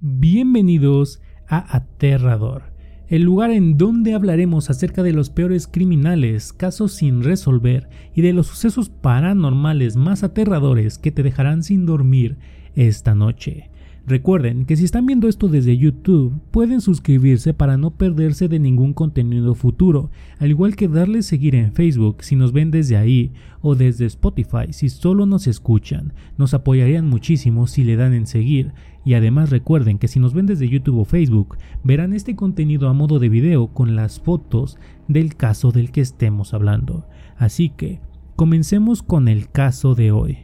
[0.00, 2.72] Bienvenidos a Aterrador,
[3.08, 8.32] el lugar en donde hablaremos acerca de los peores criminales, casos sin resolver y de
[8.32, 12.36] los sucesos paranormales más aterradores que te dejarán sin dormir
[12.76, 13.70] esta noche.
[14.08, 18.94] Recuerden que si están viendo esto desde YouTube, pueden suscribirse para no perderse de ningún
[18.94, 23.74] contenido futuro, al igual que darle seguir en Facebook si nos ven desde ahí o
[23.74, 26.14] desde Spotify si solo nos escuchan.
[26.38, 28.72] Nos apoyarían muchísimo si le dan en seguir
[29.08, 32.92] y además recuerden que si nos ven desde YouTube o Facebook, verán este contenido a
[32.92, 34.76] modo de video con las fotos
[35.06, 37.08] del caso del que estemos hablando.
[37.38, 38.02] Así que,
[38.36, 40.38] comencemos con el caso de hoy.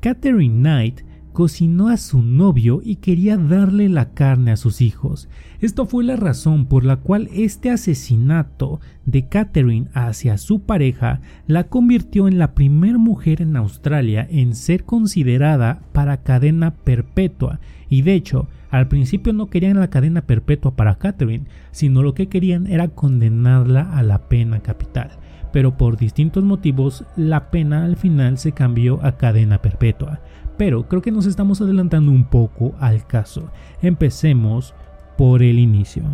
[0.00, 1.02] Catherine Knight
[1.34, 5.28] cocinó a su novio y quería darle la carne a sus hijos.
[5.60, 11.64] Esto fue la razón por la cual este asesinato de Catherine hacia su pareja la
[11.64, 17.58] convirtió en la primera mujer en Australia en ser considerada para cadena perpetua
[17.90, 22.28] y de hecho al principio no querían la cadena perpetua para Catherine, sino lo que
[22.28, 25.18] querían era condenarla a la pena capital
[25.54, 30.18] pero por distintos motivos la pena al final se cambió a cadena perpetua.
[30.56, 33.50] Pero creo que nos estamos adelantando un poco al caso.
[33.82, 34.74] Empecemos
[35.16, 36.04] por el inicio.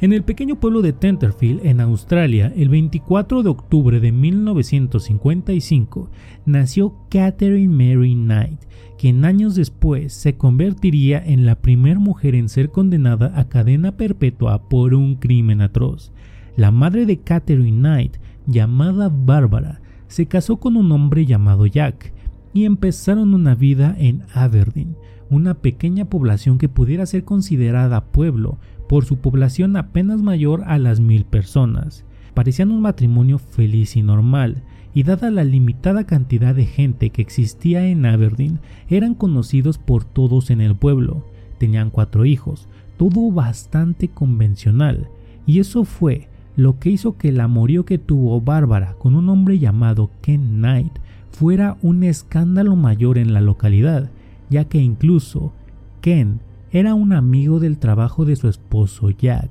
[0.00, 6.08] En el pequeño pueblo de Tenterfield, en Australia, el 24 de octubre de 1955,
[6.46, 8.60] nació Catherine Mary Knight,
[8.96, 14.68] quien años después se convertiría en la primera mujer en ser condenada a cadena perpetua
[14.68, 16.12] por un crimen atroz.
[16.54, 22.12] La madre de Catherine Knight, llamada Bárbara, se casó con un hombre llamado Jack
[22.52, 24.96] y empezaron una vida en Aberdeen,
[25.30, 30.98] una pequeña población que pudiera ser considerada pueblo por su población apenas mayor a las
[31.00, 32.04] mil personas.
[32.34, 34.62] Parecían un matrimonio feliz y normal,
[34.94, 40.50] y dada la limitada cantidad de gente que existía en Aberdeen, eran conocidos por todos
[40.50, 41.24] en el pueblo.
[41.58, 45.08] Tenían cuatro hijos, todo bastante convencional,
[45.46, 49.60] y eso fue lo que hizo que el amorío que tuvo Bárbara con un hombre
[49.60, 50.90] llamado Ken Knight
[51.30, 54.10] fuera un escándalo mayor en la localidad,
[54.50, 55.52] ya que incluso
[56.00, 56.40] Ken
[56.72, 59.48] era un amigo del trabajo de su esposo Jack.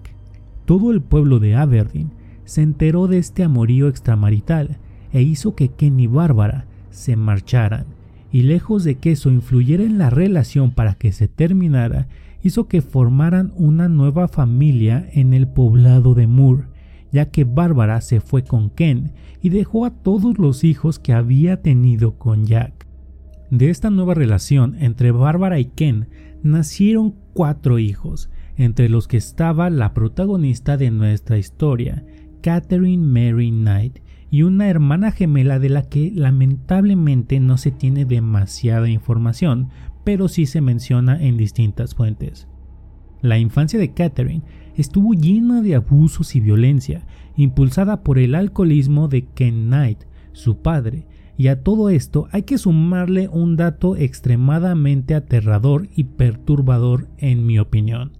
[0.65, 2.11] Todo el pueblo de Aberdeen
[2.43, 4.75] se enteró de este amorío extramarital
[5.13, 7.85] e hizo que Ken y Bárbara se marcharan,
[8.33, 12.09] y lejos de que eso influyera en la relación para que se terminara,
[12.43, 16.65] hizo que formaran una nueva familia en el poblado de Moore,
[17.11, 21.61] ya que Bárbara se fue con Ken y dejó a todos los hijos que había
[21.61, 22.87] tenido con Jack.
[23.49, 26.09] De esta nueva relación entre Bárbara y Ken
[26.43, 32.03] nacieron cuatro hijos, entre los que estaba la protagonista de nuestra historia,
[32.41, 38.89] Catherine Mary Knight, y una hermana gemela de la que lamentablemente no se tiene demasiada
[38.89, 39.69] información,
[40.03, 42.47] pero sí se menciona en distintas fuentes.
[43.21, 44.43] La infancia de Catherine
[44.77, 47.05] estuvo llena de abusos y violencia,
[47.35, 51.07] impulsada por el alcoholismo de Ken Knight, su padre,
[51.37, 57.59] y a todo esto hay que sumarle un dato extremadamente aterrador y perturbador en mi
[57.59, 58.13] opinión.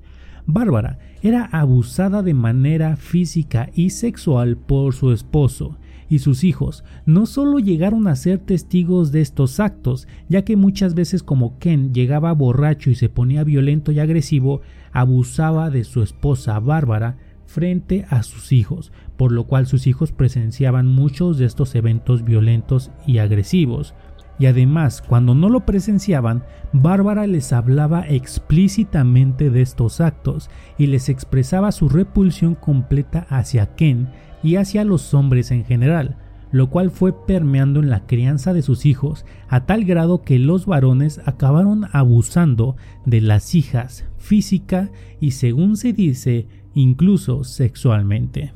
[0.46, 5.78] Bárbara era abusada de manera física y sexual por su esposo,
[6.09, 10.94] y sus hijos no solo llegaron a ser testigos de estos actos, ya que muchas
[10.94, 16.59] veces como Ken llegaba borracho y se ponía violento y agresivo, abusaba de su esposa
[16.59, 22.23] Bárbara frente a sus hijos, por lo cual sus hijos presenciaban muchos de estos eventos
[22.23, 23.94] violentos y agresivos.
[24.40, 31.09] Y además, cuando no lo presenciaban, Bárbara les hablaba explícitamente de estos actos y les
[31.09, 34.09] expresaba su repulsión completa hacia Ken
[34.43, 36.17] y hacia los hombres en general,
[36.51, 40.65] lo cual fue permeando en la crianza de sus hijos a tal grado que los
[40.65, 48.53] varones acabaron abusando de las hijas física y según se dice incluso sexualmente.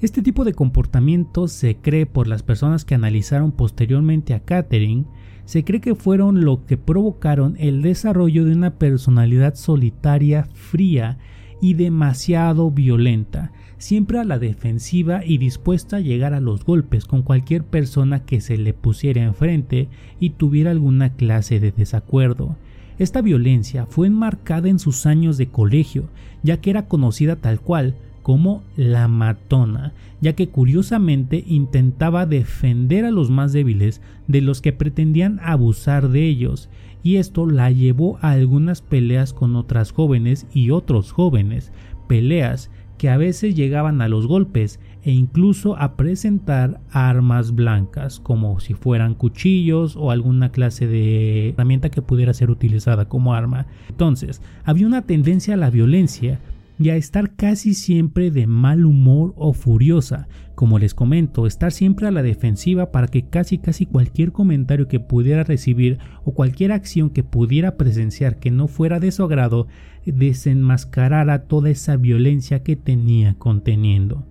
[0.00, 5.06] Este tipo de comportamiento se cree por las personas que analizaron posteriormente a Catherine,
[5.44, 11.18] se cree que fueron lo que provocaron el desarrollo de una personalidad solitaria, fría
[11.60, 17.22] y demasiado violenta, siempre a la defensiva y dispuesta a llegar a los golpes con
[17.22, 19.88] cualquier persona que se le pusiera enfrente
[20.20, 22.56] y tuviera alguna clase de desacuerdo.
[22.98, 26.04] Esta violencia fue enmarcada en sus años de colegio,
[26.42, 29.92] ya que era conocida tal cual como la matona,
[30.22, 36.24] ya que curiosamente intentaba defender a los más débiles de los que pretendían abusar de
[36.24, 36.70] ellos,
[37.02, 41.70] y esto la llevó a algunas peleas con otras jóvenes y otros jóvenes,
[42.08, 42.70] peleas
[43.04, 48.72] que a veces llegaban a los golpes e incluso a presentar armas blancas como si
[48.72, 53.66] fueran cuchillos o alguna clase de herramienta que pudiera ser utilizada como arma.
[53.90, 56.40] Entonces, había una tendencia a la violencia
[56.78, 60.28] y a estar casi siempre de mal humor o furiosa.
[60.54, 65.00] Como les comento, estar siempre a la defensiva para que casi casi cualquier comentario que
[65.00, 69.66] pudiera recibir o cualquier acción que pudiera presenciar que no fuera de su agrado
[70.04, 74.26] desenmascarara toda esa violencia que tenía conteniendo.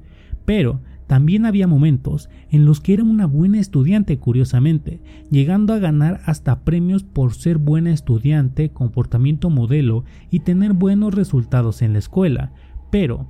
[0.45, 6.21] Pero también había momentos en los que era una buena estudiante, curiosamente, llegando a ganar
[6.25, 12.53] hasta premios por ser buena estudiante, comportamiento modelo y tener buenos resultados en la escuela.
[12.89, 13.27] Pero,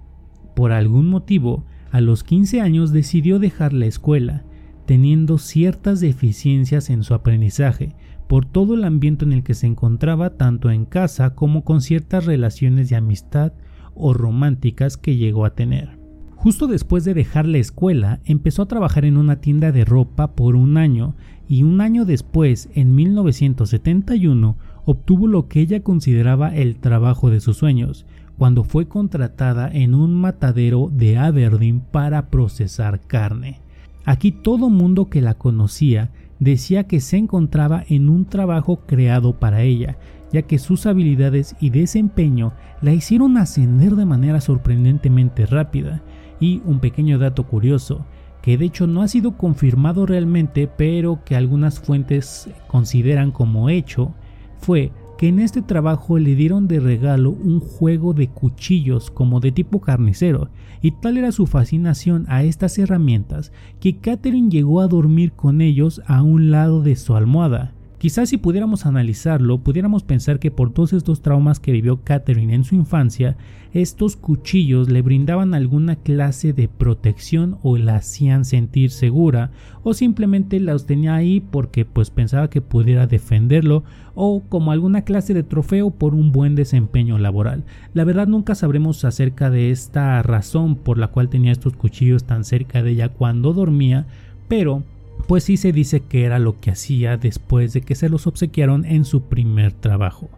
[0.56, 4.44] por algún motivo, a los 15 años decidió dejar la escuela,
[4.86, 7.96] teniendo ciertas deficiencias en su aprendizaje,
[8.28, 12.26] por todo el ambiente en el que se encontraba tanto en casa como con ciertas
[12.26, 13.54] relaciones de amistad
[13.96, 16.03] o románticas que llegó a tener.
[16.44, 20.58] Justo después de dejar la escuela, empezó a trabajar en una tienda de ropa por
[20.58, 21.16] un año
[21.48, 27.56] y un año después, en 1971, obtuvo lo que ella consideraba el trabajo de sus
[27.56, 28.06] sueños,
[28.38, 33.62] cuando fue contratada en un matadero de Aberdeen para procesar carne.
[34.04, 39.62] Aquí todo mundo que la conocía decía que se encontraba en un trabajo creado para
[39.62, 39.96] ella,
[40.34, 42.52] ya que sus habilidades y desempeño
[42.82, 46.02] la hicieron ascender de manera sorprendentemente rápida,
[46.44, 48.06] y un pequeño dato curioso,
[48.42, 54.14] que de hecho no ha sido confirmado realmente, pero que algunas fuentes consideran como hecho,
[54.58, 59.54] fue que en este trabajo le dieron de regalo un juego de cuchillos como de
[59.54, 60.50] tipo carnicero,
[60.82, 66.02] y tal era su fascinación a estas herramientas que Catherine llegó a dormir con ellos
[66.08, 70.92] a un lado de su almohada, Quizás si pudiéramos analizarlo, pudiéramos pensar que por todos
[70.92, 73.38] estos traumas que vivió Catherine en su infancia,
[73.72, 79.52] estos cuchillos le brindaban alguna clase de protección o la hacían sentir segura
[79.84, 83.86] o simplemente los tenía ahí porque pues pensaba que pudiera defenderlo
[84.16, 87.64] o como alguna clase de trofeo por un buen desempeño laboral.
[87.94, 92.44] La verdad nunca sabremos acerca de esta razón por la cual tenía estos cuchillos tan
[92.44, 94.08] cerca de ella cuando dormía,
[94.50, 94.84] pero
[95.28, 98.86] pues sí se dice que era lo que hacía después de que se los obsequiaron
[98.86, 100.30] en su primer trabajo.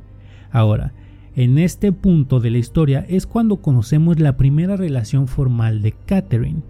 [0.52, 0.94] Ahora,
[1.36, 6.62] en este punto de la historia es cuando conocemos la primera relación formal de Catherine.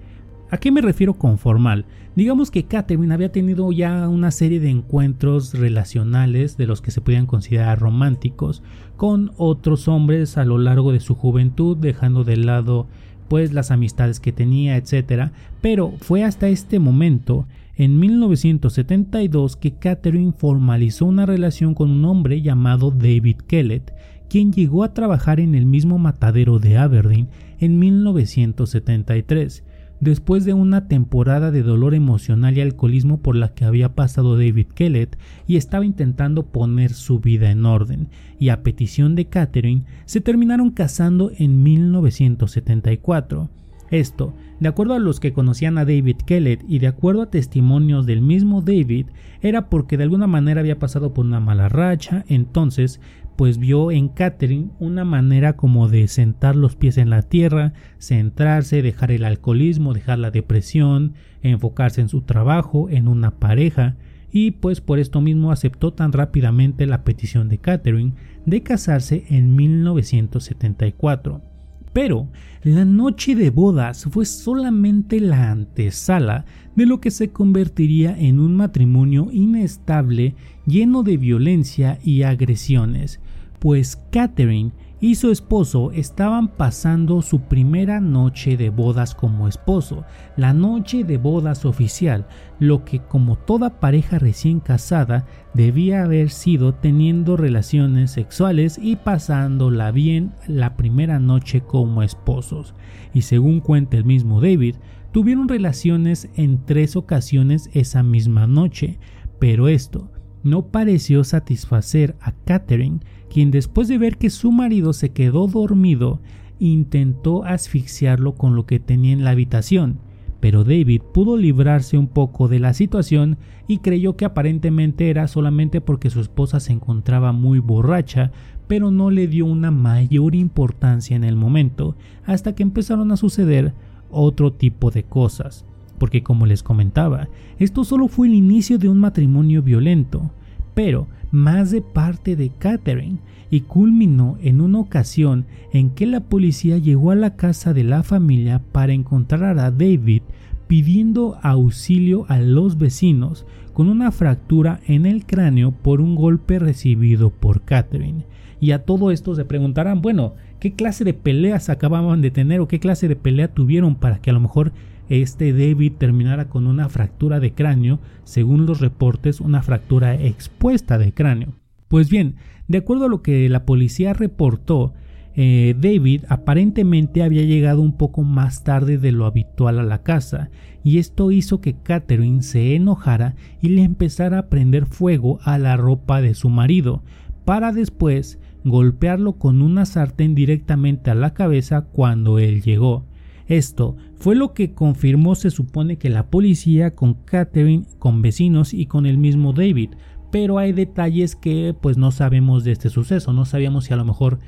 [0.49, 1.85] ¿A qué me refiero con formal?
[2.15, 7.01] Digamos que Catherine había tenido ya una serie de encuentros relacionales de los que se
[7.01, 8.63] podían considerar románticos
[8.95, 12.87] con otros hombres a lo largo de su juventud, dejando de lado
[13.27, 15.31] pues las amistades que tenía, etc.
[15.61, 22.41] Pero fue hasta este momento en 1972 que Catherine formalizó una relación con un hombre
[22.41, 23.93] llamado David Kellett,
[24.29, 27.27] quien llegó a trabajar en el mismo matadero de Aberdeen
[27.59, 29.63] en 1973,
[29.99, 34.67] después de una temporada de dolor emocional y alcoholismo por la que había pasado David
[34.73, 35.17] Kellett
[35.47, 40.71] y estaba intentando poner su vida en orden, y a petición de Catherine se terminaron
[40.71, 43.49] casando en 1974.
[43.91, 48.05] Esto, de acuerdo a los que conocían a David Kellett y de acuerdo a testimonios
[48.05, 49.07] del mismo David,
[49.41, 52.99] era porque de alguna manera había pasado por una mala racha, entonces
[53.35, 58.81] pues vio en Catherine una manera como de sentar los pies en la tierra, centrarse,
[58.81, 63.97] dejar el alcoholismo, dejar la depresión, enfocarse en su trabajo, en una pareja,
[64.31, 68.13] y pues por esto mismo aceptó tan rápidamente la petición de Catherine
[68.45, 71.54] de casarse en 1974.
[71.95, 72.27] Pero
[72.61, 76.43] la noche de bodas fue solamente la antesala
[76.75, 80.35] de lo que se convertiría en un matrimonio inestable
[80.65, 83.21] lleno de violencia y agresiones,
[83.59, 84.73] pues Catherine
[85.05, 90.03] y su esposo estaban pasando su primera noche de bodas como esposo,
[90.35, 92.25] la noche de bodas oficial,
[92.57, 99.91] lo que como toda pareja recién casada debía haber sido teniendo relaciones sexuales y pasándola
[99.91, 102.73] bien la primera noche como esposos.
[103.13, 104.77] Y según cuenta el mismo David,
[105.11, 108.97] tuvieron relaciones en tres ocasiones esa misma noche,
[109.37, 110.09] pero esto
[110.45, 112.99] no pareció satisfacer a Catherine,
[113.29, 116.21] quien después de ver que su marido se quedó dormido,
[116.59, 119.97] intentó asfixiarlo con lo que tenía en la habitación,
[120.39, 125.81] pero David pudo librarse un poco de la situación y creyó que aparentemente era solamente
[125.81, 128.31] porque su esposa se encontraba muy borracha,
[128.67, 133.73] pero no le dio una mayor importancia en el momento, hasta que empezaron a suceder
[134.11, 135.65] otro tipo de cosas
[135.97, 137.27] porque como les comentaba,
[137.59, 140.31] esto solo fue el inicio de un matrimonio violento,
[140.73, 143.17] pero más de parte de Catherine,
[143.49, 148.03] y culminó en una ocasión en que la policía llegó a la casa de la
[148.03, 150.23] familia para encontrar a David
[150.67, 157.29] pidiendo auxilio a los vecinos con una fractura en el cráneo por un golpe recibido
[157.29, 158.23] por Catherine.
[158.59, 162.67] Y a todo esto se preguntarán, bueno, ¿qué clase de peleas acababan de tener o
[162.67, 164.71] qué clase de pelea tuvieron para que a lo mejor
[165.09, 171.13] este David terminara con una fractura de cráneo, según los reportes, una fractura expuesta de
[171.13, 171.53] cráneo?
[171.87, 172.35] Pues bien,
[172.67, 174.93] de acuerdo a lo que la policía reportó,
[175.35, 180.49] eh, David aparentemente había llegado un poco más tarde de lo habitual a la casa,
[180.83, 185.75] y esto hizo que Catherine se enojara y le empezara a prender fuego a la
[185.77, 187.03] ropa de su marido,
[187.43, 193.05] para después golpearlo con una sartén directamente a la cabeza cuando él llegó.
[193.47, 198.87] Esto fue lo que confirmó se supone que la policía con Catherine, con vecinos y
[198.87, 199.91] con el mismo David,
[200.31, 204.05] pero hay detalles que pues no sabemos de este suceso, no sabíamos si a lo
[204.05, 204.39] mejor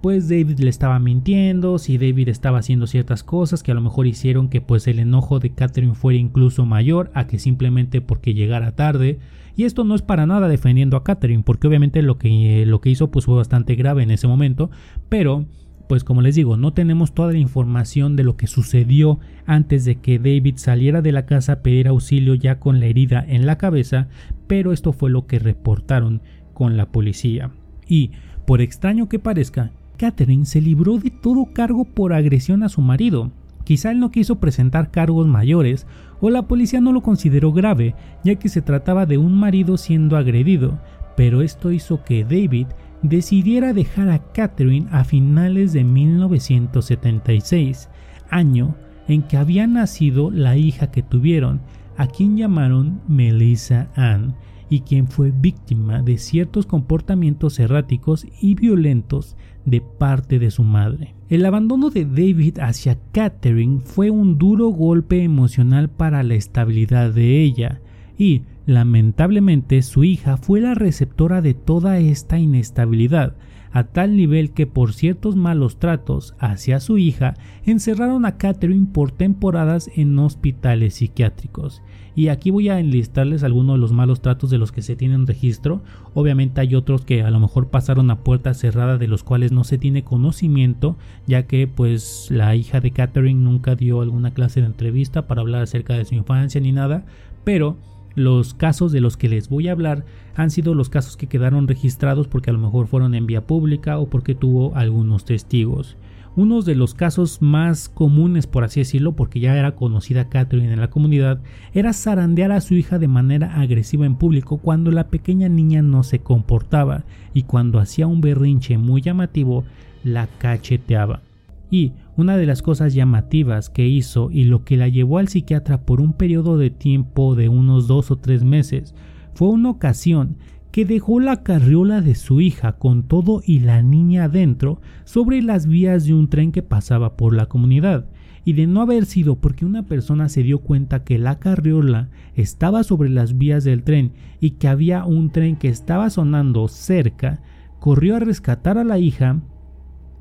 [0.00, 4.06] pues David le estaba mintiendo, si David estaba haciendo ciertas cosas que a lo mejor
[4.06, 8.76] hicieron que pues el enojo de Catherine fuera incluso mayor a que simplemente porque llegara
[8.76, 9.18] tarde.
[9.56, 12.90] Y esto no es para nada defendiendo a Catherine, porque obviamente lo que, lo que
[12.90, 14.70] hizo pues fue bastante grave en ese momento,
[15.08, 15.46] pero
[15.88, 19.96] pues como les digo, no tenemos toda la información de lo que sucedió antes de
[19.96, 23.56] que David saliera de la casa a pedir auxilio ya con la herida en la
[23.56, 24.08] cabeza,
[24.46, 26.20] pero esto fue lo que reportaron
[26.52, 27.50] con la policía.
[27.86, 28.10] Y,
[28.44, 33.32] por extraño que parezca, Catherine se libró de todo cargo por agresión a su marido.
[33.64, 35.86] Quizá él no quiso presentar cargos mayores
[36.20, 40.16] o la policía no lo consideró grave, ya que se trataba de un marido siendo
[40.16, 40.78] agredido,
[41.16, 42.66] pero esto hizo que David
[43.02, 47.88] decidiera dejar a Catherine a finales de 1976,
[48.30, 48.74] año
[49.06, 51.60] en que había nacido la hija que tuvieron,
[51.96, 54.34] a quien llamaron Melissa Ann,
[54.70, 61.14] y quien fue víctima de ciertos comportamientos erráticos y violentos de parte de su madre.
[61.28, 67.42] El abandono de David hacia Catherine fue un duro golpe emocional para la estabilidad de
[67.42, 67.80] ella,
[68.18, 73.34] y Lamentablemente su hija fue la receptora de toda esta inestabilidad,
[73.72, 77.32] a tal nivel que por ciertos malos tratos hacia su hija
[77.64, 81.80] encerraron a Catherine por temporadas en hospitales psiquiátricos.
[82.14, 85.26] Y aquí voy a enlistarles algunos de los malos tratos de los que se tienen
[85.26, 85.80] registro.
[86.12, 89.64] Obviamente hay otros que a lo mejor pasaron a puerta cerrada de los cuales no
[89.64, 94.66] se tiene conocimiento, ya que pues la hija de Catherine nunca dio alguna clase de
[94.66, 97.06] entrevista para hablar acerca de su infancia ni nada,
[97.44, 97.78] pero
[98.18, 101.68] los casos de los que les voy a hablar han sido los casos que quedaron
[101.68, 105.96] registrados porque a lo mejor fueron en vía pública o porque tuvo algunos testigos.
[106.36, 110.80] Uno de los casos más comunes, por así decirlo, porque ya era conocida Catherine en
[110.80, 111.40] la comunidad,
[111.72, 116.04] era zarandear a su hija de manera agresiva en público cuando la pequeña niña no
[116.04, 119.64] se comportaba y cuando hacía un berrinche muy llamativo,
[120.04, 121.22] la cacheteaba.
[121.70, 125.82] Y una de las cosas llamativas que hizo y lo que la llevó al psiquiatra
[125.82, 128.94] por un periodo de tiempo de unos dos o tres meses
[129.34, 130.36] fue una ocasión
[130.70, 135.66] que dejó la carriola de su hija con todo y la niña adentro sobre las
[135.66, 138.06] vías de un tren que pasaba por la comunidad,
[138.44, 142.82] y de no haber sido porque una persona se dio cuenta que la carriola estaba
[142.82, 147.42] sobre las vías del tren y que había un tren que estaba sonando cerca,
[147.78, 149.40] corrió a rescatar a la hija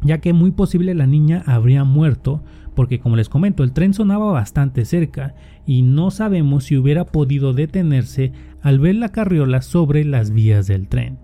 [0.01, 2.43] ya que muy posible la niña habría muerto
[2.75, 5.33] porque como les comento el tren sonaba bastante cerca
[5.65, 10.87] y no sabemos si hubiera podido detenerse al ver la carriola sobre las vías del
[10.87, 11.17] tren.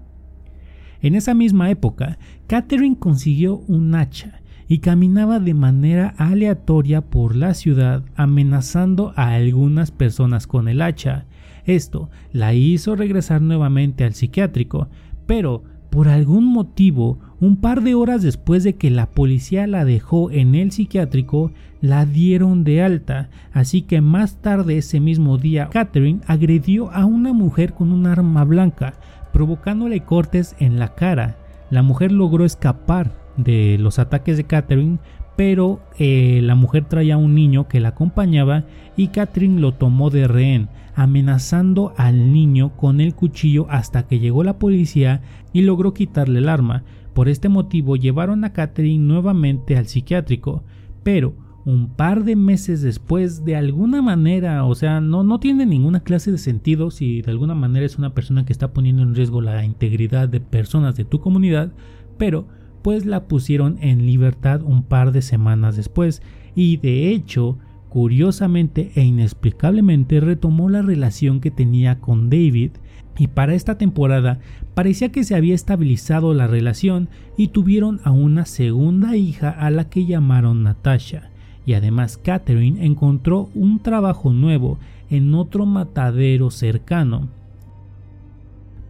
[1.02, 7.54] En esa misma época, Catherine consiguió un hacha y caminaba de manera aleatoria por la
[7.54, 11.26] ciudad amenazando a algunas personas con el hacha.
[11.66, 14.90] Esto la hizo regresar nuevamente al psiquiátrico,
[15.28, 20.32] pero por algún motivo, un par de horas después de que la policía la dejó
[20.32, 26.22] en el psiquiátrico, la dieron de alta, así que más tarde ese mismo día Catherine
[26.26, 28.94] agredió a una mujer con un arma blanca,
[29.34, 31.36] provocándole cortes en la cara.
[31.70, 35.00] La mujer logró escapar de los ataques de Catherine,
[35.36, 38.64] pero eh, la mujer traía a un niño que la acompañaba
[38.96, 44.46] y Catherine lo tomó de rehén, amenazando al niño con el cuchillo hasta que llegó
[44.46, 45.22] la policía
[45.52, 46.84] y logró quitarle el arma.
[47.14, 50.64] Por este motivo llevaron a Catherine nuevamente al psiquiátrico,
[51.04, 56.02] pero un par de meses después, de alguna manera, o sea, no, no tiene ninguna
[56.02, 59.42] clase de sentido si de alguna manera es una persona que está poniendo en riesgo
[59.42, 61.72] la integridad de personas de tu comunidad,
[62.18, 62.48] pero
[62.82, 66.22] pues la pusieron en libertad un par de semanas después
[66.54, 72.72] y de hecho curiosamente e inexplicablemente retomó la relación que tenía con David
[73.18, 74.40] y para esta temporada
[74.74, 79.90] parecía que se había estabilizado la relación y tuvieron a una segunda hija a la
[79.90, 81.30] que llamaron Natasha.
[81.66, 84.80] Y además Catherine encontró un trabajo nuevo
[85.10, 87.30] en otro matadero cercano.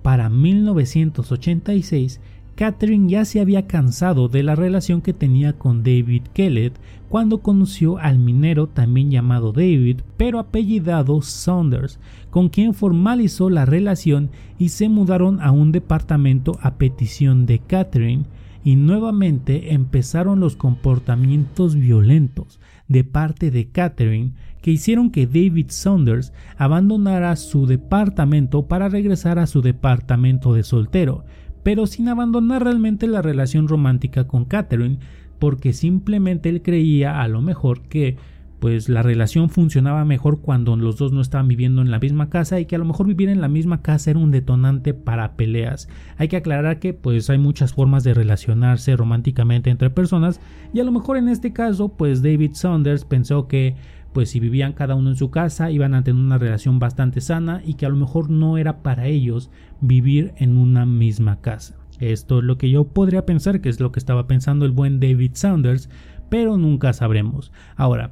[0.02, 2.20] Para 1986,
[2.56, 6.74] Catherine ya se había cansado de la relación que tenía con David Kellett
[7.10, 14.30] cuando conoció al minero también llamado David, pero apellidado Saunders, con quien formalizó la relación
[14.60, 18.26] y se mudaron a un departamento a petición de Catherine,
[18.64, 24.32] y nuevamente empezaron los comportamientos violentos de parte de Catherine
[24.62, 31.26] que hicieron que David Saunders abandonara su departamento para regresar a su departamento de soltero,
[31.64, 35.00] pero sin abandonar realmente la relación romántica con Catherine,
[35.40, 38.18] porque simplemente él creía a lo mejor que
[38.64, 42.62] pues la relación funcionaba mejor cuando los dos no estaban viviendo en la misma casa
[42.62, 45.90] y que a lo mejor vivir en la misma casa era un detonante para peleas.
[46.16, 50.40] Hay que aclarar que pues hay muchas formas de relacionarse románticamente entre personas
[50.74, 53.76] y a lo mejor en este caso pues David Saunders pensó que
[54.14, 57.62] pues si vivían cada uno en su casa iban a tener una relación bastante sana
[57.66, 59.50] y que a lo mejor no era para ellos
[59.84, 61.76] vivir en una misma casa.
[62.00, 65.00] Esto es lo que yo podría pensar que es lo que estaba pensando el buen
[65.00, 65.90] David Saunders,
[66.30, 67.52] pero nunca sabremos.
[67.76, 68.12] Ahora,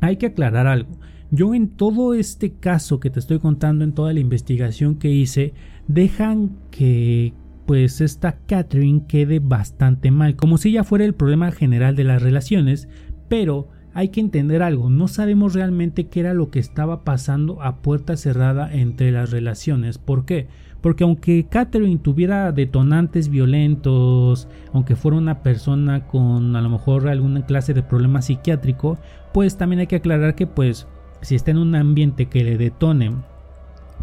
[0.00, 0.98] hay que aclarar algo.
[1.30, 5.54] Yo en todo este caso que te estoy contando, en toda la investigación que hice,
[5.88, 7.34] dejan que
[7.66, 12.22] pues esta Catherine quede bastante mal, como si ella fuera el problema general de las
[12.22, 12.88] relaciones,
[13.28, 17.82] pero hay que entender algo, no sabemos realmente qué era lo que estaba pasando a
[17.82, 19.98] puerta cerrada entre las relaciones.
[19.98, 20.48] ¿Por qué?
[20.86, 27.44] Porque aunque Catherine tuviera detonantes violentos, aunque fuera una persona con a lo mejor alguna
[27.44, 28.96] clase de problema psiquiátrico,
[29.34, 30.86] pues también hay que aclarar que pues
[31.22, 33.10] si está en un ambiente que le detone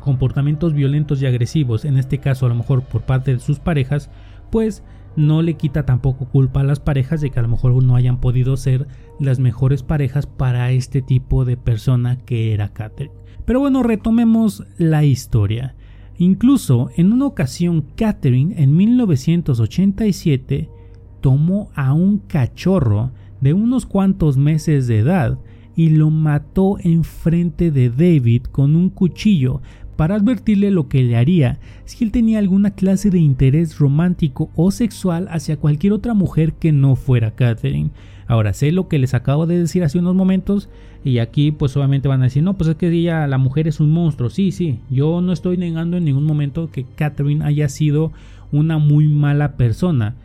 [0.02, 4.10] comportamientos violentos y agresivos, en este caso a lo mejor por parte de sus parejas,
[4.52, 4.84] pues
[5.16, 8.20] no le quita tampoco culpa a las parejas de que a lo mejor no hayan
[8.20, 8.88] podido ser
[9.22, 13.16] las mejores parejas para este tipo de persona que era Catherine.
[13.46, 15.76] Pero bueno, retomemos la historia.
[16.18, 20.70] Incluso en una ocasión Catherine en 1987
[21.22, 23.12] tomó a un cachorro
[23.42, 25.40] de unos cuantos meses de edad
[25.76, 29.62] y lo mató enfrente de David con un cuchillo
[29.96, 34.72] para advertirle lo que le haría si él tenía alguna clase de interés romántico o
[34.72, 37.92] sexual hacia cualquier otra mujer que no fuera Catherine.
[38.28, 40.70] Ahora sé lo que les acabo de decir hace unos momentos
[41.04, 43.80] y aquí pues obviamente van a decir, no, pues es que ella, la mujer es
[43.80, 44.30] un monstruo.
[44.30, 48.12] Sí, sí, yo no estoy negando en ningún momento que Catherine haya sido
[48.52, 50.16] una muy mala persona,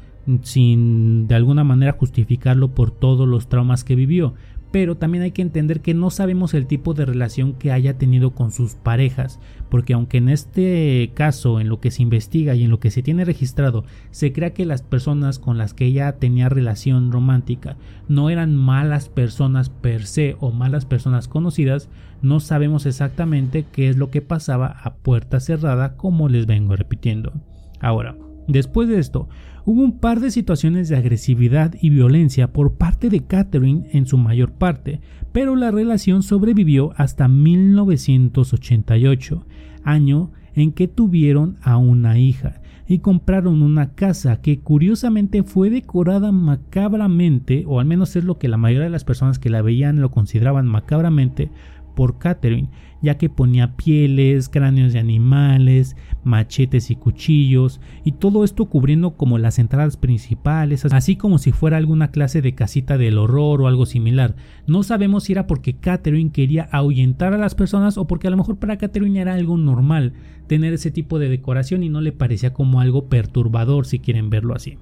[0.43, 4.35] sin de alguna manera justificarlo por todos los traumas que vivió
[4.71, 8.33] pero también hay que entender que no sabemos el tipo de relación que haya tenido
[8.33, 12.71] con sus parejas, porque aunque en este caso, en lo que se investiga y en
[12.71, 16.49] lo que se tiene registrado, se crea que las personas con las que ella tenía
[16.49, 17.77] relación romántica
[18.09, 21.89] no eran malas personas per se o malas personas conocidas,
[22.21, 27.33] no sabemos exactamente qué es lo que pasaba a puerta cerrada como les vengo repitiendo.
[27.81, 28.17] Ahora,
[28.49, 29.29] después de esto,
[29.65, 34.19] hubo un par de situaciones de agresividad y violencia por parte de Catherine en su
[34.19, 35.01] mayor parte,
[35.33, 39.47] pero la relación sobrevivió hasta 1988,
[39.85, 46.33] año en que tuvieron a una hija y compraron una casa que curiosamente fue decorada
[46.33, 50.01] macabramente, o al menos es lo que la mayoría de las personas que la veían
[50.01, 51.51] lo consideraban macabramente,
[51.95, 52.71] por Catherine,
[53.03, 59.39] ya que ponía pieles, cráneos de animales, machetes y cuchillos, y todo esto cubriendo como
[59.39, 63.87] las entradas principales, así como si fuera alguna clase de casita del horror o algo
[63.87, 64.37] similar.
[64.67, 68.37] No sabemos si era porque Catherine quería ahuyentar a las personas o porque a lo
[68.37, 70.15] mejor para Catherine era algo normal
[70.47, 74.55] tener ese tipo de decoración y no le parecía como algo perturbador si quieren verlo
[74.55, 74.79] así.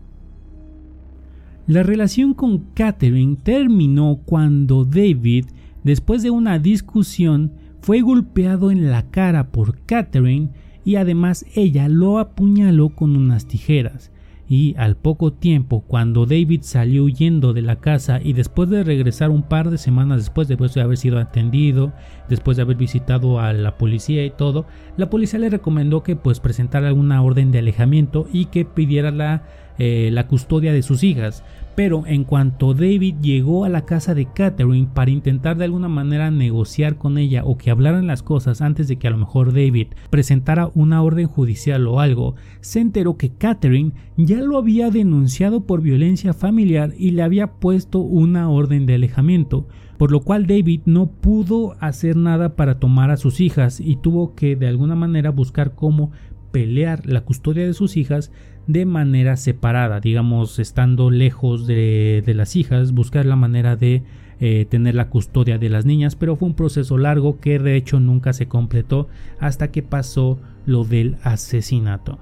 [1.66, 5.46] La relación con Catherine terminó cuando David
[5.86, 7.52] Después de una discusión,
[7.86, 10.48] fue golpeado en la cara por Catherine
[10.84, 14.10] y además ella lo apuñaló con unas tijeras.
[14.48, 19.30] Y al poco tiempo, cuando David salió huyendo de la casa y después de regresar
[19.30, 21.92] un par de semanas después, después de haber sido atendido,
[22.28, 26.40] después de haber visitado a la policía y todo, la policía le recomendó que pues
[26.40, 29.44] presentara alguna orden de alejamiento y que pidiera la,
[29.78, 31.44] eh, la custodia de sus hijas
[31.76, 36.30] Pero en cuanto David llegó a la casa de Catherine para intentar de alguna manera
[36.30, 39.88] negociar con ella o que hablaran las cosas antes de que a lo mejor David
[40.08, 45.82] presentara una orden judicial o algo, se enteró que Catherine ya lo había denunciado por
[45.82, 51.08] violencia familiar y le había puesto una orden de alejamiento, por lo cual David no
[51.08, 55.74] pudo hacer nada para tomar a sus hijas y tuvo que de alguna manera buscar
[55.74, 56.10] cómo
[56.56, 58.32] pelear la custodia de sus hijas
[58.66, 64.04] de manera separada, digamos, estando lejos de, las hijas, buscar la manera de
[64.40, 68.00] eh, tener la custodia de las niñas, pero fue un proceso largo que de hecho
[68.00, 69.06] nunca se completó
[69.38, 72.18] hasta que pasó lo del asesinato.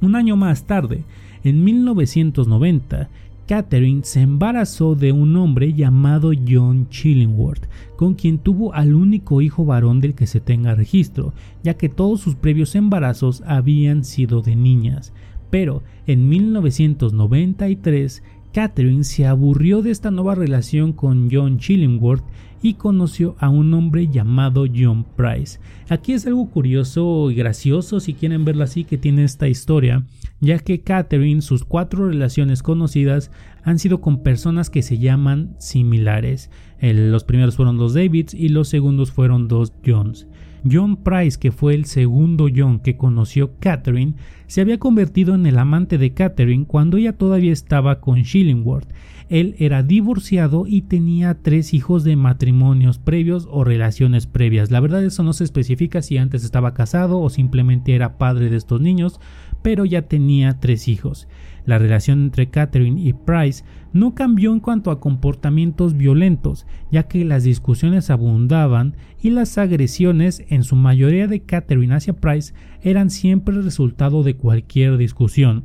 [0.00, 1.04] Un año más tarde,
[1.44, 3.10] en 1990,
[3.50, 9.64] Catherine se embarazó de un hombre llamado John Chillingworth, con quien tuvo al único hijo
[9.64, 11.32] varón del que se tenga registro,
[11.64, 15.12] ya que todos sus previos embarazos habían sido de niñas.
[15.50, 22.22] Pero en 1993, Catherine se aburrió de esta nueva relación con John Chillingworth
[22.62, 25.58] y conoció a un hombre llamado John Price.
[25.88, 30.04] Aquí es algo curioso y gracioso si quieren verlo así que tiene esta historia,
[30.40, 33.30] ya que Catherine, sus cuatro relaciones conocidas
[33.62, 36.50] han sido con personas que se llaman similares.
[36.80, 40.26] los primeros fueron dos Davids y los segundos fueron dos Johns.
[40.70, 44.14] John Price, que fue el segundo John que conoció Catherine,
[44.50, 48.92] se había convertido en el amante de Catherine cuando ella todavía estaba con Shillingworth.
[49.28, 54.72] Él era divorciado y tenía tres hijos de matrimonios previos o relaciones previas.
[54.72, 58.56] La verdad eso no se especifica si antes estaba casado o simplemente era padre de
[58.56, 59.20] estos niños,
[59.62, 61.28] pero ya tenía tres hijos.
[61.64, 67.24] La relación entre Catherine y Price no cambió en cuanto a comportamientos violentos, ya que
[67.24, 72.52] las discusiones abundaban y las agresiones en su mayoría de Catherine hacia Price
[72.82, 75.64] eran siempre el resultado de cualquier discusión.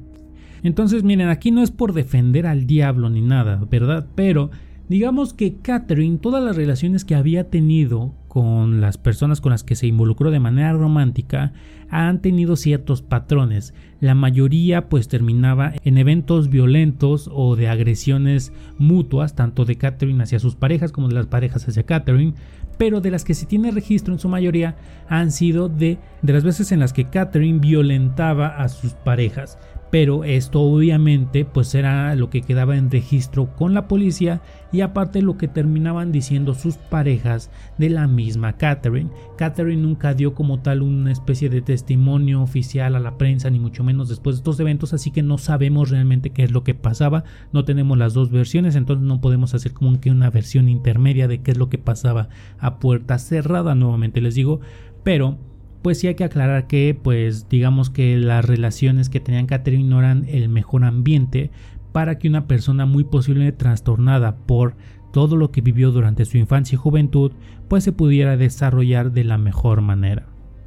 [0.64, 4.08] Entonces miren, aquí no es por defender al diablo ni nada, ¿verdad?
[4.16, 4.50] Pero
[4.90, 9.76] digamos que Catherine, todas las relaciones que había tenido con las personas con las que
[9.76, 11.54] se involucró de manera romántica
[11.90, 13.74] han tenido ciertos patrones.
[14.02, 20.40] La mayoría pues terminaba en eventos violentos o de agresiones mutuas, tanto de Catherine hacia
[20.40, 22.34] sus parejas como de las parejas hacia Catherine,
[22.78, 24.76] pero de las que se tiene registro en su mayoría
[25.08, 29.58] han sido de, de las veces en las que Catherine violentaba a sus parejas
[29.96, 34.42] pero esto obviamente pues era lo que quedaba en registro con la policía
[34.74, 39.10] y aparte lo que terminaban diciendo sus parejas de la misma Catherine.
[39.38, 43.86] Catherine nunca dio como tal una especie de testimonio oficial a la prensa ni mucho
[43.86, 47.24] menos después de estos eventos así que no sabemos realmente qué es lo que pasaba,
[47.54, 51.42] no tenemos las dos versiones entonces no podemos hacer como que una versión intermedia de
[51.42, 52.28] qué es lo que pasaba
[52.60, 54.60] a puerta cerrada nuevamente les digo,
[55.04, 55.38] pero
[55.86, 60.00] pues sí hay que aclarar que, pues digamos que las relaciones que tenían Catherine no
[60.00, 61.52] eran el mejor ambiente
[61.92, 64.74] para que una persona muy posiblemente trastornada por
[65.14, 67.34] todo lo que vivió durante su infancia y juventud,
[67.68, 70.26] pues se pudiera desarrollar de la mejor manera.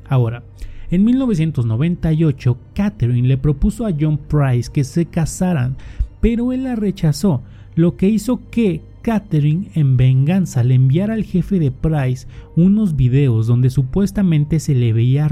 [0.08, 0.44] Ahora,
[0.88, 5.76] en 1998, Catherine le propuso a John Price que se casaran,
[6.20, 7.42] pero él la rechazó,
[7.74, 13.46] lo que hizo que Catherine en venganza le enviara al jefe de Price unos videos
[13.46, 15.28] donde supuestamente se le veía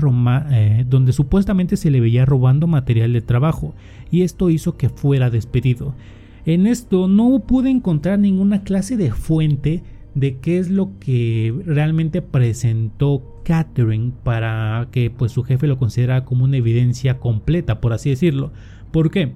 [0.50, 3.74] eh, donde supuestamente se le veía robando material de trabajo
[4.10, 5.94] y esto hizo que fuera despedido.
[6.44, 9.82] En esto no pude encontrar ninguna clase de fuente
[10.14, 16.24] de qué es lo que realmente presentó Catherine para que pues su jefe lo considerara
[16.24, 18.50] como una evidencia completa, por así decirlo.
[18.92, 19.32] ¿Por qué?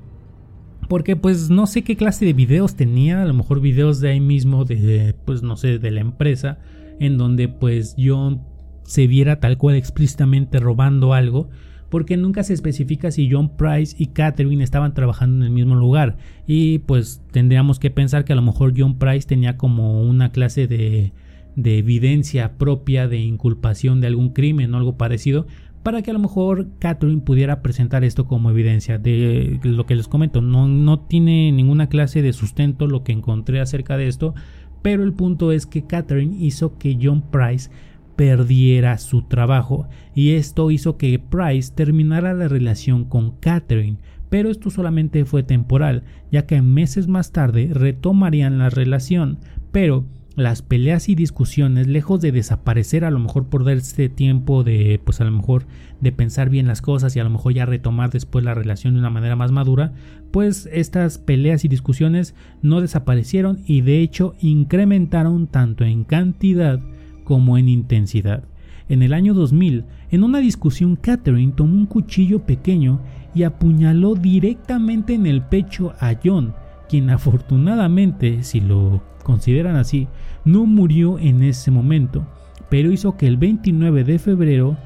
[0.91, 4.19] Porque pues no sé qué clase de videos tenía, a lo mejor videos de ahí
[4.19, 6.59] mismo, de pues no sé, de la empresa,
[6.99, 8.41] en donde pues yo
[8.83, 11.49] se viera tal cual explícitamente robando algo,
[11.91, 16.17] porque nunca se especifica si John Price y Catherine estaban trabajando en el mismo lugar,
[16.49, 20.67] y pues tendríamos que pensar que a lo mejor John Price tenía como una clase
[20.67, 21.13] de
[21.57, 25.47] de evidencia propia de inculpación de algún crimen o algo parecido,
[25.83, 30.09] para que a lo mejor Catherine pudiera presentar esto como evidencia de lo que les
[30.09, 30.41] comento.
[30.41, 34.35] No, no tiene ninguna clase de sustento lo que encontré acerca de esto,
[34.83, 37.71] pero el punto es que Catherine hizo que John Price
[38.17, 43.97] perdiera su trabajo y esto hizo que Price terminara la relación con Catherine.
[44.29, 49.39] Pero esto solamente fue temporal, ya que meses más tarde retomarían la relación,
[49.73, 50.05] pero
[50.37, 55.21] las peleas y discusiones, lejos de desaparecer a lo mejor por darse tiempo de, pues
[55.21, 55.67] a lo mejor
[56.01, 59.01] de pensar bien las cosas y a lo mejor ya retomar después la relación de
[59.01, 59.93] una manera más madura,
[60.31, 66.81] pues estas peleas y discusiones no desaparecieron y de hecho incrementaron tanto en cantidad
[67.25, 68.45] como en intensidad.
[68.89, 73.01] En el año 2000, en una discusión, Catherine tomó un cuchillo pequeño
[73.35, 76.55] y apuñaló directamente en el pecho a John,
[76.89, 80.09] quien afortunadamente, si lo consideran así,
[80.45, 82.27] no murió en ese momento,
[82.69, 84.77] pero hizo que el 29 de febrero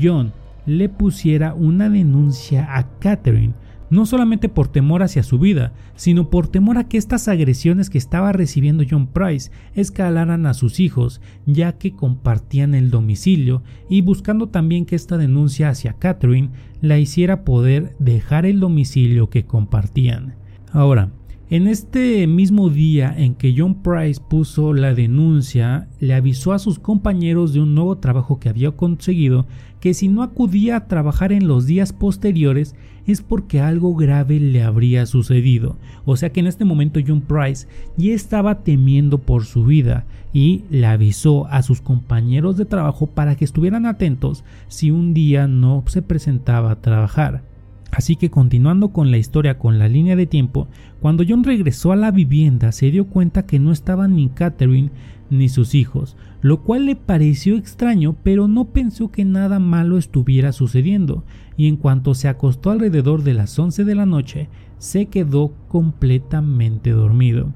[0.00, 0.32] John
[0.66, 3.54] le pusiera una denuncia a Catherine
[3.90, 7.98] no solamente por temor hacia su vida, sino por temor a que estas agresiones que
[7.98, 14.48] estaba recibiendo John Price escalaran a sus hijos, ya que compartían el domicilio, y buscando
[14.48, 20.34] también que esta denuncia hacia Catherine la hiciera poder dejar el domicilio que compartían.
[20.72, 21.10] Ahora,
[21.54, 26.80] en este mismo día en que John Price puso la denuncia, le avisó a sus
[26.80, 29.46] compañeros de un nuevo trabajo que había conseguido
[29.78, 32.74] que si no acudía a trabajar en los días posteriores
[33.06, 35.76] es porque algo grave le habría sucedido.
[36.04, 40.64] O sea que en este momento John Price ya estaba temiendo por su vida y
[40.70, 45.84] le avisó a sus compañeros de trabajo para que estuvieran atentos si un día no
[45.86, 47.53] se presentaba a trabajar.
[47.94, 50.66] Así que continuando con la historia con la línea de tiempo,
[51.00, 54.90] cuando John regresó a la vivienda se dio cuenta que no estaban ni Catherine
[55.30, 60.50] ni sus hijos, lo cual le pareció extraño, pero no pensó que nada malo estuviera
[60.50, 61.22] sucediendo,
[61.56, 66.90] y en cuanto se acostó alrededor de las 11 de la noche, se quedó completamente
[66.90, 67.52] dormido.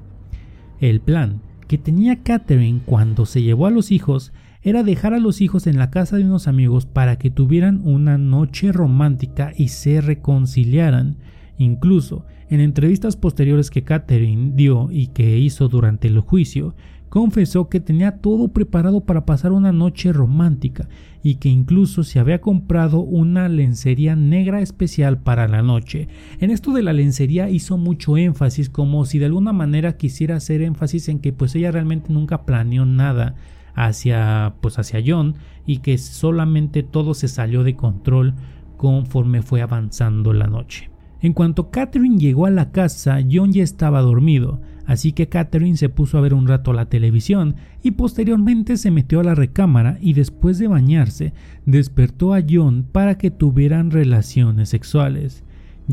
[0.79, 5.41] El plan que tenía Catherine cuando se llevó a los hijos era dejar a los
[5.41, 10.01] hijos en la casa de unos amigos para que tuvieran una noche romántica y se
[10.01, 11.17] reconciliaran.
[11.57, 16.75] Incluso en entrevistas posteriores que Catherine dio y que hizo durante el juicio,
[17.09, 20.87] confesó que tenía todo preparado para pasar una noche romántica
[21.23, 26.07] y que incluso se había comprado una lencería negra especial para la noche.
[26.39, 30.61] En esto de la lencería hizo mucho énfasis como si de alguna manera quisiera hacer
[30.61, 33.35] énfasis en que pues ella realmente nunca planeó nada
[33.79, 38.33] hacia pues hacia John y que solamente todo se salió de control
[38.75, 40.89] conforme fue avanzando la noche.
[41.21, 45.89] En cuanto Catherine llegó a la casa, John ya estaba dormido, así que Catherine se
[45.89, 50.13] puso a ver un rato la televisión y posteriormente se metió a la recámara y
[50.13, 51.33] después de bañarse
[51.65, 55.43] despertó a John para que tuvieran relaciones sexuales.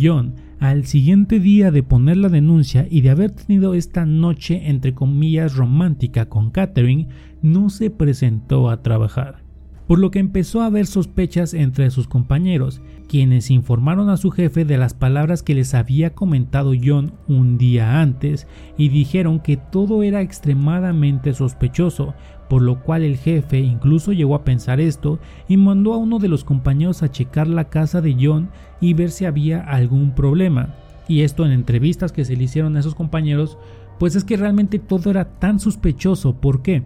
[0.00, 4.94] John, al siguiente día de poner la denuncia y de haber tenido esta noche entre
[4.94, 7.08] comillas romántica con Catherine,
[7.42, 9.42] no se presentó a trabajar,
[9.86, 14.64] por lo que empezó a haber sospechas entre sus compañeros, quienes informaron a su jefe
[14.64, 20.02] de las palabras que les había comentado John un día antes y dijeron que todo
[20.02, 22.14] era extremadamente sospechoso,
[22.48, 25.18] por lo cual el jefe incluso llegó a pensar esto
[25.48, 29.10] y mandó a uno de los compañeros a checar la casa de John y ver
[29.10, 30.74] si había algún problema.
[31.08, 33.56] Y esto en entrevistas que se le hicieron a esos compañeros,
[33.98, 36.34] pues es que realmente todo era tan sospechoso.
[36.34, 36.82] ¿Por qué?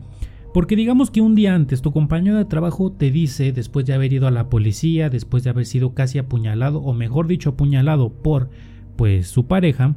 [0.53, 4.13] Porque digamos que un día antes tu compañero de trabajo te dice, después de haber
[4.13, 8.51] ido a la policía, después de haber sido casi apuñalado, o mejor dicho, apuñalado por
[8.97, 9.95] pues su pareja,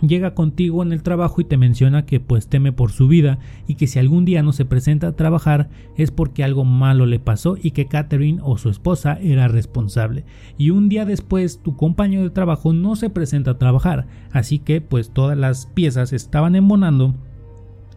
[0.00, 3.74] llega contigo en el trabajo y te menciona que pues teme por su vida y
[3.76, 7.56] que si algún día no se presenta a trabajar es porque algo malo le pasó
[7.60, 10.24] y que Catherine o su esposa era responsable.
[10.58, 14.80] Y un día después tu compañero de trabajo no se presenta a trabajar, así que
[14.80, 17.14] pues todas las piezas estaban embonando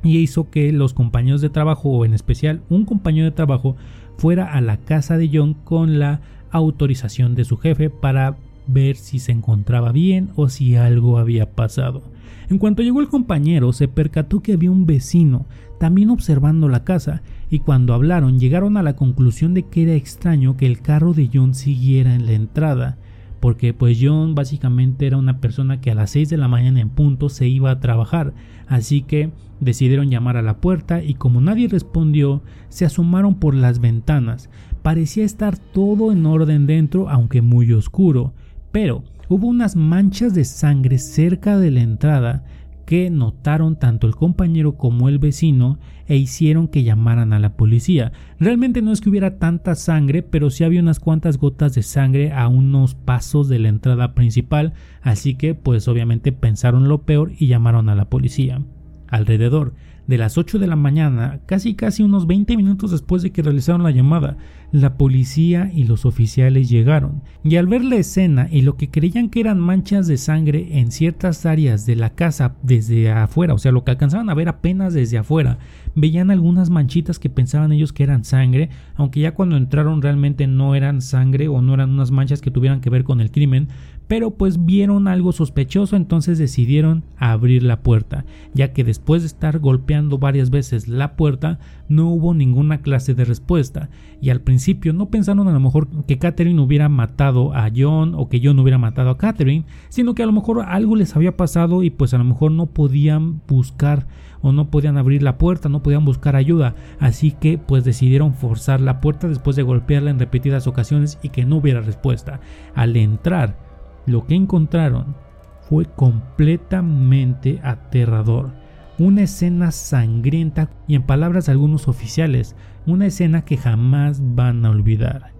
[0.03, 3.75] y hizo que los compañeros de trabajo o en especial un compañero de trabajo
[4.17, 8.37] fuera a la casa de John con la autorización de su jefe para
[8.67, 12.03] ver si se encontraba bien o si algo había pasado.
[12.49, 15.45] En cuanto llegó el compañero se percató que había un vecino
[15.79, 20.55] también observando la casa y cuando hablaron llegaron a la conclusión de que era extraño
[20.55, 22.97] que el carro de John siguiera en la entrada
[23.43, 26.87] porque pues John básicamente era una persona que a las 6 de la mañana en
[26.87, 28.33] punto se iba a trabajar,
[28.67, 33.79] así que decidieron llamar a la puerta y como nadie respondió, se asomaron por las
[33.79, 34.49] ventanas.
[34.81, 38.31] Parecía estar todo en orden dentro, aunque muy oscuro,
[38.71, 42.45] pero hubo unas manchas de sangre cerca de la entrada
[42.85, 48.11] que notaron tanto el compañero como el vecino e hicieron que llamaran a la policía.
[48.39, 52.31] Realmente no es que hubiera tanta sangre, pero sí había unas cuantas gotas de sangre
[52.31, 57.47] a unos pasos de la entrada principal, así que pues obviamente pensaron lo peor y
[57.47, 58.61] llamaron a la policía.
[59.07, 59.73] Alrededor
[60.07, 63.83] de las 8 de la mañana, casi casi unos 20 minutos después de que realizaron
[63.83, 64.37] la llamada,
[64.73, 69.29] la policía y los oficiales llegaron, y al ver la escena y lo que creían
[69.29, 73.71] que eran manchas de sangre en ciertas áreas de la casa desde afuera, o sea,
[73.71, 75.59] lo que alcanzaban a ver apenas desde afuera,
[75.93, 80.73] veían algunas manchitas que pensaban ellos que eran sangre, aunque ya cuando entraron realmente no
[80.73, 83.67] eran sangre o no eran unas manchas que tuvieran que ver con el crimen,
[84.07, 89.59] pero pues vieron algo sospechoso, entonces decidieron abrir la puerta, ya que después de estar
[89.59, 93.89] golpeando varias veces la puerta, no hubo ninguna clase de respuesta,
[94.21, 98.29] y al principio no pensaron a lo mejor que Catherine hubiera matado a John o
[98.29, 101.83] que John hubiera matado a Catherine, sino que a lo mejor algo les había pasado
[101.83, 104.07] y pues a lo mejor no podían buscar
[104.41, 108.81] o no podían abrir la puerta, no podían buscar ayuda, así que pues decidieron forzar
[108.81, 112.41] la puerta después de golpearla en repetidas ocasiones y que no hubiera respuesta.
[112.75, 113.57] Al entrar,
[114.05, 115.15] lo que encontraron
[115.61, 118.51] fue completamente aterrador.
[118.99, 124.69] Una escena sangrienta y en palabras de algunos oficiales, una escena que jamás van a
[124.69, 125.33] olvidar.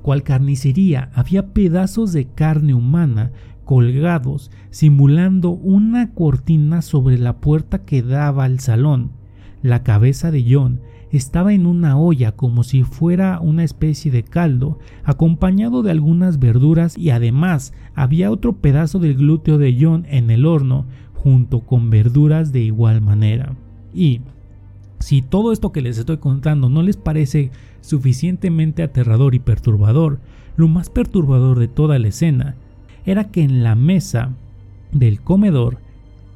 [0.00, 3.32] Cual carnicería había pedazos de carne humana
[3.64, 9.12] colgados, simulando una cortina sobre la puerta que daba al salón.
[9.62, 10.80] La cabeza de John
[11.12, 16.96] estaba en una olla como si fuera una especie de caldo, acompañado de algunas verduras
[16.96, 22.50] y además había otro pedazo del glúteo de John en el horno, junto con verduras
[22.52, 23.54] de igual manera.
[23.94, 24.22] Y
[24.98, 27.50] si todo esto que les estoy contando no les parece
[27.82, 30.18] suficientemente aterrador y perturbador,
[30.56, 32.56] lo más perturbador de toda la escena
[33.04, 34.30] era que en la mesa
[34.92, 35.78] del comedor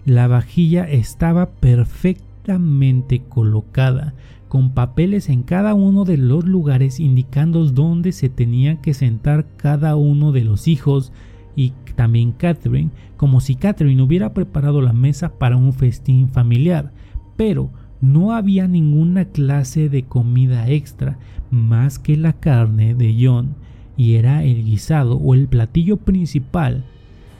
[0.04, 4.14] la vajilla estaba perfectamente colocada,
[4.48, 9.96] con papeles en cada uno de los lugares indicando dónde se tenía que sentar cada
[9.96, 11.12] uno de los hijos
[11.56, 16.92] y también Catherine, como si Catherine hubiera preparado la mesa para un festín familiar,
[17.37, 21.18] pero no había ninguna clase de comida extra
[21.50, 23.56] más que la carne de John
[23.96, 26.85] y era el guisado o el platillo principal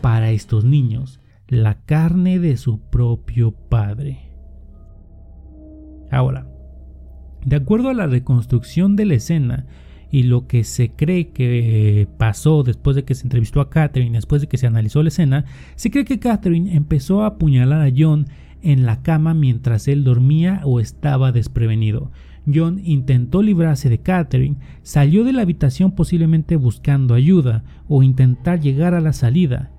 [0.01, 4.31] para estos niños, la carne de su propio padre.
[6.11, 6.47] Ahora,
[7.47, 9.67] de acuerdo a la reconstrucción de la escena
[10.11, 14.43] y lo que se cree que pasó después de que se entrevistó a Catherine, después
[14.43, 15.45] de que se analizó la escena,
[15.77, 18.27] se cree que Catherine empezó a apuñalar a John
[18.63, 22.11] en la cama mientras él dormía o estaba desprevenido.
[22.53, 28.95] John intentó librarse de Catherine, salió de la habitación posiblemente buscando ayuda o intentar llegar
[28.95, 29.71] a la salida,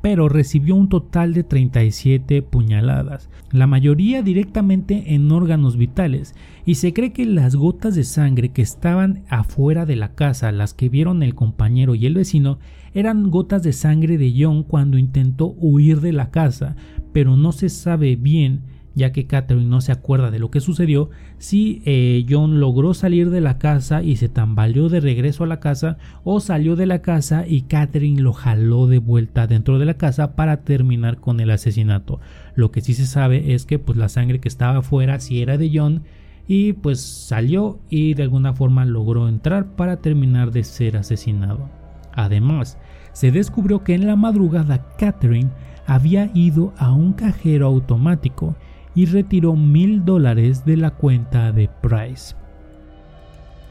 [0.00, 6.34] pero recibió un total de 37 puñaladas, la mayoría directamente en órganos vitales,
[6.64, 10.74] y se cree que las gotas de sangre que estaban afuera de la casa, las
[10.74, 12.58] que vieron el compañero y el vecino,
[12.94, 16.76] eran gotas de sangre de John cuando intentó huir de la casa,
[17.12, 18.62] pero no se sabe bien
[18.98, 21.08] ya que Catherine no se acuerda de lo que sucedió,
[21.38, 25.60] si eh, John logró salir de la casa y se tambaleó de regreso a la
[25.60, 29.94] casa o salió de la casa y Catherine lo jaló de vuelta dentro de la
[29.94, 32.20] casa para terminar con el asesinato.
[32.54, 35.56] Lo que sí se sabe es que pues la sangre que estaba afuera sí era
[35.56, 36.02] de John
[36.48, 41.70] y pues salió y de alguna forma logró entrar para terminar de ser asesinado.
[42.12, 42.78] Además,
[43.12, 45.50] se descubrió que en la madrugada Catherine
[45.86, 48.56] había ido a un cajero automático
[48.98, 52.34] y retiró mil dólares de la cuenta de Price.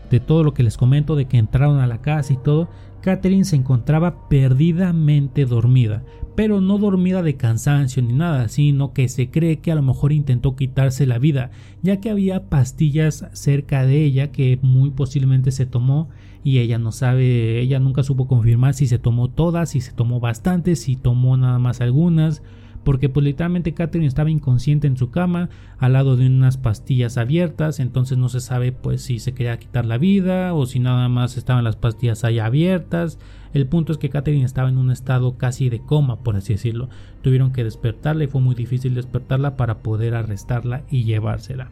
[0.10, 2.70] De todo lo que les comento de que entraron a la casa y todo,
[3.02, 6.06] Catherine se encontraba perdidamente dormida,
[6.38, 10.14] pero no dormida de cansancio ni nada, sino que se cree que a lo mejor
[10.14, 15.66] intentó quitarse la vida, ya que había pastillas cerca de ella que muy posiblemente se
[15.66, 16.08] tomó
[16.42, 20.22] y ella no sabe, ella nunca supo confirmar si se tomó todas, si se tomó
[20.22, 22.44] bastantes, si tomó nada más algunas,
[22.88, 27.82] porque pues literalmente Catherine estaba inconsciente en su cama al lado de unas pastillas abiertas,
[27.82, 31.36] entonces no se sabe pues si se quería quitar la vida o si nada más
[31.36, 33.20] estaban las pastillas ahí abiertas.
[33.54, 36.88] El punto es que Catherine estaba en un estado casi de coma, por así decirlo.
[37.24, 41.72] Tuvieron que despertarla y fue muy difícil despertarla para poder arrestarla y llevársela.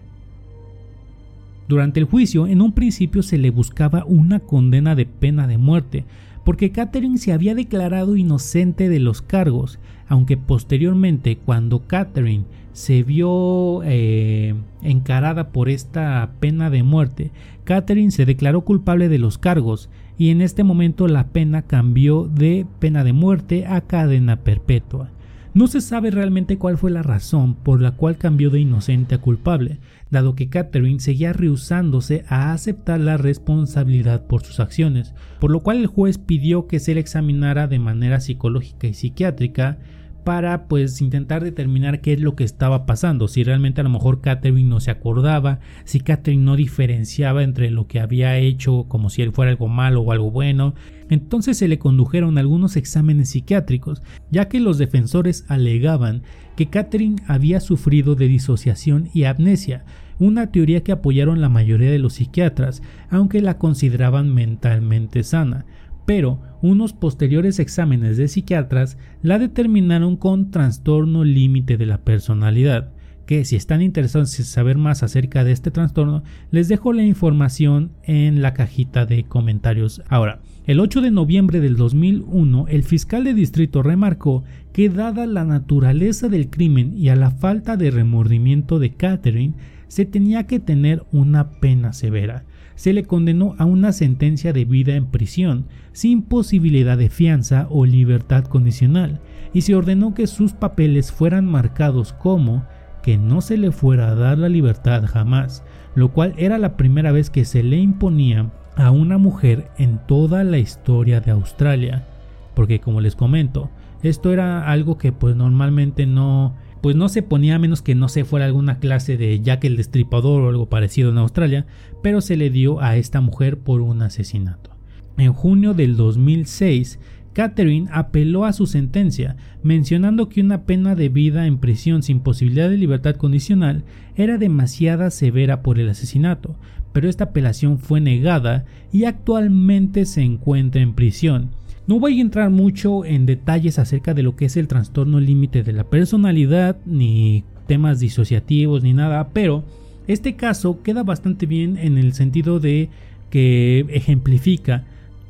[1.69, 6.04] Durante el juicio, en un principio se le buscaba una condena de pena de muerte,
[6.45, 13.81] porque Catherine se había declarado inocente de los cargos, aunque posteriormente cuando Catherine se vio
[13.84, 14.53] eh,
[14.84, 17.31] encarada por esta pena de muerte,
[17.63, 22.67] Catherine se declaró culpable de los cargos y en este momento la pena cambió de
[22.79, 25.10] pena de muerte a cadena perpetua.
[25.55, 29.19] No se sabe realmente cuál fue la razón por la cual cambió de inocente a
[29.19, 35.61] culpable, dado que Catherine seguía rehusándose a aceptar la responsabilidad por sus acciones, por lo
[35.61, 39.77] cual el juez pidió que se le examinara de manera psicológica y psiquiátrica
[40.25, 44.21] para pues intentar determinar qué es lo que estaba pasando, si realmente a lo mejor
[44.21, 49.21] Catherine no se acordaba, si Catherine no diferenciaba entre lo que había hecho como si
[49.21, 50.73] él fuera algo malo o algo bueno.
[51.11, 56.23] Entonces se le condujeron algunos exámenes psiquiátricos, ya que los defensores alegaban
[56.57, 59.85] que Catherine había sufrido de disociación y amnesia,
[60.17, 65.65] una teoría que apoyaron la mayoría de los psiquiatras, aunque la consideraban mentalmente sana
[66.05, 72.91] pero unos posteriores exámenes de psiquiatras la determinaron con trastorno límite de la personalidad,
[73.25, 77.91] que si están interesados en saber más acerca de este trastorno, les dejo la información
[78.03, 80.03] en la cajita de comentarios.
[80.09, 85.43] Ahora, el 8 de noviembre del 2001, el fiscal de distrito remarcó que dada la
[85.43, 89.55] naturaleza del crimen y a la falta de remordimiento de Catherine,
[89.88, 92.45] se tenía que tener una pena severa.
[92.76, 97.86] Se le condenó a una sentencia de vida en prisión, sin posibilidad de fianza o
[97.86, 99.21] libertad condicional,
[99.53, 102.65] y se ordenó que sus papeles fueran marcados como
[103.01, 105.63] que no se le fuera a dar la libertad jamás,
[105.93, 110.43] lo cual era la primera vez que se le imponía a una mujer en toda
[110.43, 112.07] la historia de Australia.
[112.55, 113.69] Porque como les comento,
[114.01, 116.55] esto era algo que pues normalmente no
[116.86, 119.75] pues no se ponía a menos que no se fuera alguna clase de Jack el
[119.75, 121.65] Destripador o algo parecido en Australia,
[122.03, 124.69] pero se le dio a esta mujer por un asesinato.
[125.17, 126.99] En junio del 2006,
[127.33, 132.69] Catherine apeló a su sentencia, mencionando que una pena de vida en prisión sin posibilidad
[132.69, 133.83] de libertad condicional
[134.15, 136.55] era demasiada severa por el asesinato,
[136.93, 141.49] pero esta apelación fue negada y actualmente se encuentra en prisión.
[141.88, 145.61] No voy a entrar mucho en detalles acerca de lo que es el trastorno límite
[145.61, 149.63] de la personalidad, ni temas disociativos, ni nada, pero
[150.07, 152.89] este caso queda bastante bien en el sentido de
[153.29, 154.86] que ejemplifica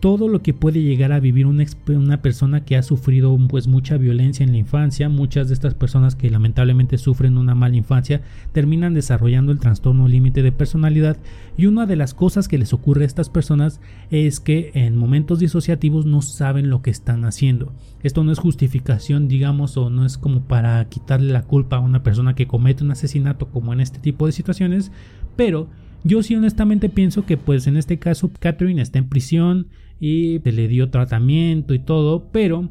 [0.05, 4.43] todo lo que puede llegar a vivir una, persona que ha sufrido pues mucha violencia
[4.43, 5.09] en la infancia.
[5.09, 10.43] Muchas de estas personas que lamentablemente sufren una mala infancia terminan desarrollando el trastorno límite
[10.43, 11.17] de personalidad
[11.57, 13.81] y una de las cosas que les ocurre a estas personas
[14.11, 17.73] es que en momentos disociativos no saben lo que están haciendo.
[18.03, 22.03] Esto no es justificación, digamos, o no es como para quitarle la culpa a una
[22.03, 24.91] persona que comete un asesinato como en este tipo de situaciones,
[25.35, 25.67] pero
[26.03, 29.65] yo sí honestamente pienso que pues en este caso Catherine está en prisión
[29.99, 32.69] y se le dio tratamiento y todo, pero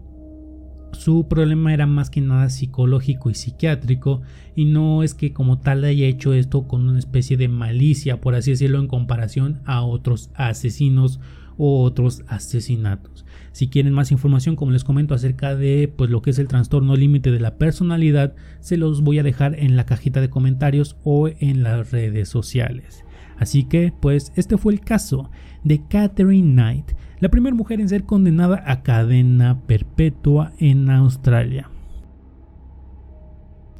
[0.92, 4.22] su problema era más que nada psicológico y psiquiátrico
[4.54, 8.34] y no es que como tal haya hecho esto con una especie de malicia, por
[8.34, 11.20] así decirlo, en comparación a otros asesinos
[11.56, 13.24] o otros asesinatos.
[13.52, 16.96] Si quieren más información, como les comento acerca de pues lo que es el trastorno
[16.96, 21.28] límite de la personalidad, se los voy a dejar en la cajita de comentarios o
[21.28, 23.04] en las redes sociales.
[23.36, 25.30] Así que, pues, este fue el caso
[25.64, 26.92] de Catherine Knight,
[27.24, 31.70] la primera mujer en ser condenada a cadena perpetua en Australia.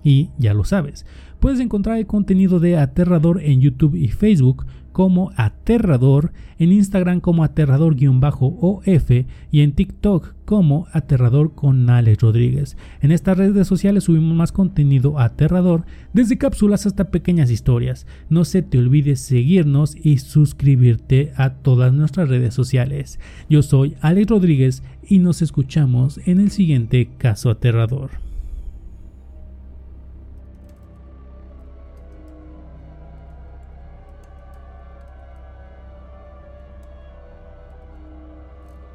[0.02, 1.04] Y ya lo sabes,
[1.40, 4.64] puedes encontrar el contenido de Aterrador en YouTube y Facebook
[4.94, 9.10] como Aterrador, en Instagram como Aterrador-OF
[9.50, 12.76] y en TikTok como Aterrador con Alex Rodríguez.
[13.02, 18.06] En estas redes sociales subimos más contenido aterrador, desde cápsulas hasta pequeñas historias.
[18.30, 23.18] No se te olvide seguirnos y suscribirte a todas nuestras redes sociales.
[23.50, 28.10] Yo soy Alex Rodríguez y nos escuchamos en el siguiente caso aterrador.